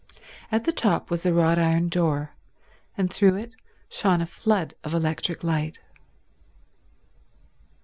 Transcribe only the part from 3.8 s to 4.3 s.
shone a